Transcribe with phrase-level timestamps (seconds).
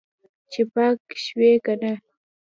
[0.51, 1.93] چې پاک شوی که نه.